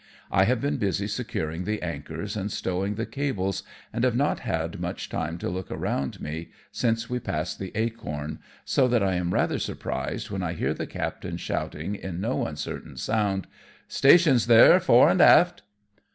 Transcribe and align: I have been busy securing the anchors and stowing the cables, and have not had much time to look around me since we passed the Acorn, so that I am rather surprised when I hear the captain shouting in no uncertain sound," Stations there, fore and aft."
I 0.31 0.45
have 0.45 0.59
been 0.59 0.77
busy 0.77 1.05
securing 1.05 1.63
the 1.65 1.79
anchors 1.83 2.35
and 2.35 2.51
stowing 2.51 2.95
the 2.95 3.05
cables, 3.05 3.61
and 3.93 4.03
have 4.03 4.15
not 4.15 4.39
had 4.39 4.79
much 4.79 5.09
time 5.09 5.37
to 5.37 5.47
look 5.47 5.69
around 5.69 6.19
me 6.19 6.49
since 6.71 7.07
we 7.07 7.19
passed 7.19 7.59
the 7.59 7.71
Acorn, 7.75 8.39
so 8.65 8.87
that 8.87 9.03
I 9.03 9.13
am 9.13 9.31
rather 9.31 9.59
surprised 9.59 10.31
when 10.31 10.41
I 10.41 10.53
hear 10.53 10.73
the 10.73 10.87
captain 10.87 11.37
shouting 11.37 11.93
in 11.93 12.19
no 12.19 12.47
uncertain 12.47 12.97
sound," 12.97 13.45
Stations 13.87 14.47
there, 14.47 14.79
fore 14.79 15.07
and 15.07 15.21
aft." 15.21 15.61